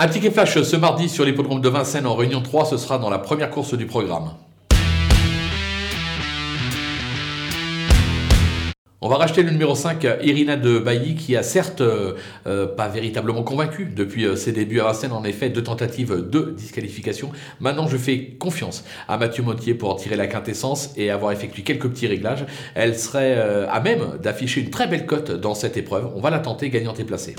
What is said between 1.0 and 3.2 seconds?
sur l'hippodrome de Vincennes en réunion 3, ce sera dans la